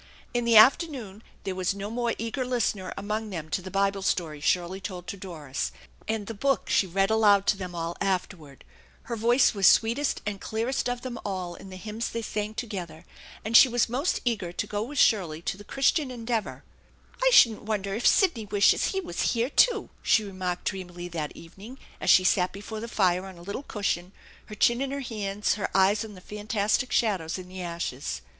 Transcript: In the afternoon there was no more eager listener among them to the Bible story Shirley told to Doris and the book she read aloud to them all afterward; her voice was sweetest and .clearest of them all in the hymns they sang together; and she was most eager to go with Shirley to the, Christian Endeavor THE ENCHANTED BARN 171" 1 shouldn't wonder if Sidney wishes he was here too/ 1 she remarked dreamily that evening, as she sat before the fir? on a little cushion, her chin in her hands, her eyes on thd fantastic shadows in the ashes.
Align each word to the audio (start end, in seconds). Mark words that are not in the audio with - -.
In 0.33 0.45
the 0.45 0.57
afternoon 0.57 1.21
there 1.43 1.53
was 1.53 1.75
no 1.75 1.91
more 1.91 2.15
eager 2.17 2.43
listener 2.43 2.91
among 2.97 3.29
them 3.29 3.49
to 3.51 3.61
the 3.61 3.69
Bible 3.69 4.01
story 4.01 4.41
Shirley 4.41 4.81
told 4.81 5.05
to 5.05 5.15
Doris 5.15 5.71
and 6.07 6.25
the 6.25 6.33
book 6.33 6.69
she 6.71 6.87
read 6.87 7.11
aloud 7.11 7.45
to 7.45 7.55
them 7.57 7.75
all 7.75 7.95
afterward; 8.01 8.63
her 9.03 9.15
voice 9.15 9.53
was 9.53 9.67
sweetest 9.67 10.19
and 10.25 10.41
.clearest 10.41 10.89
of 10.89 11.01
them 11.03 11.19
all 11.23 11.53
in 11.53 11.69
the 11.69 11.75
hymns 11.75 12.09
they 12.09 12.23
sang 12.23 12.55
together; 12.55 13.05
and 13.45 13.55
she 13.55 13.69
was 13.69 13.87
most 13.87 14.21
eager 14.25 14.51
to 14.51 14.65
go 14.65 14.81
with 14.81 14.97
Shirley 14.97 15.39
to 15.43 15.55
the, 15.55 15.63
Christian 15.63 16.09
Endeavor 16.09 16.63
THE 17.19 17.27
ENCHANTED 17.27 17.59
BARN 17.63 17.65
171" 17.67 17.77
1 17.77 17.83
shouldn't 17.85 17.85
wonder 17.85 17.93
if 17.93 18.07
Sidney 18.07 18.45
wishes 18.47 18.85
he 18.85 19.01
was 19.01 19.33
here 19.33 19.51
too/ 19.51 19.81
1 19.81 19.89
she 20.01 20.23
remarked 20.23 20.65
dreamily 20.65 21.09
that 21.09 21.35
evening, 21.37 21.77
as 21.99 22.09
she 22.09 22.23
sat 22.23 22.51
before 22.51 22.79
the 22.79 22.87
fir? 22.87 23.23
on 23.23 23.37
a 23.37 23.43
little 23.43 23.61
cushion, 23.61 24.13
her 24.47 24.55
chin 24.55 24.81
in 24.81 24.89
her 24.89 25.01
hands, 25.01 25.53
her 25.53 25.69
eyes 25.77 26.03
on 26.03 26.15
thd 26.15 26.23
fantastic 26.23 26.91
shadows 26.91 27.37
in 27.37 27.47
the 27.47 27.61
ashes. 27.61 28.23